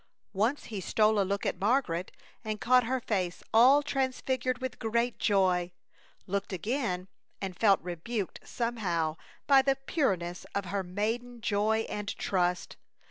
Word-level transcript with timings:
Once 0.33 0.63
he 0.63 0.81
stole 0.81 1.19
a 1.19 1.21
look 1.21 1.45
at 1.45 1.59
Margaret 1.59 2.11
and 2.43 2.59
caught 2.59 2.85
her 2.85 2.99
face 2.99 3.43
all 3.53 3.83
transfigured 3.83 4.57
with 4.59 4.79
great 4.79 5.19
joy; 5.19 5.71
looked 6.25 6.51
again 6.51 7.07
and 7.39 7.55
felt 7.55 7.79
rebuked 7.83 8.39
somehow 8.43 9.15
by 9.45 9.61
the 9.61 9.75
pureness 9.75 10.43
of 10.55 10.65
her 10.65 10.81
maiden 10.81 11.39
joy 11.39 11.85
and 11.87 12.17
trust. 12.17 12.77